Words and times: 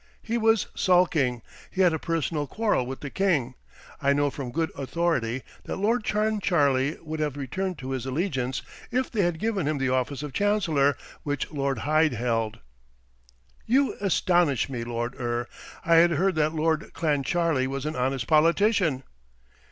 He 0.23 0.35
was 0.35 0.65
sulking. 0.73 1.43
He 1.69 1.81
had 1.81 1.93
a 1.93 1.99
personal 1.99 2.47
quarrel 2.47 2.87
with 2.87 3.01
the 3.01 3.11
king. 3.11 3.53
I 4.01 4.13
know 4.13 4.31
from 4.31 4.51
good 4.51 4.71
authority 4.75 5.43
that 5.65 5.75
Lord 5.75 6.03
Clancharlie 6.03 6.97
would 7.03 7.19
have 7.19 7.37
returned 7.37 7.77
to 7.77 7.91
his 7.91 8.07
allegiance, 8.07 8.63
if 8.89 9.11
they 9.11 9.21
had 9.21 9.37
given 9.37 9.67
him 9.67 9.77
the 9.77 9.89
office 9.89 10.23
of 10.23 10.33
Chancellor, 10.33 10.97
which 11.21 11.51
Lord 11.51 11.77
Hyde 11.85 12.13
held." 12.13 12.57
"You 13.67 13.95
astonish 14.01 14.69
me, 14.69 14.83
Lord 14.83 15.13
Eure. 15.19 15.45
I 15.85 15.97
had 15.97 16.09
heard 16.09 16.33
that 16.33 16.55
Lord 16.55 16.91
Clancharlie 16.95 17.67
was 17.67 17.85
an 17.85 17.95
honest 17.95 18.25
politician." 18.25 19.03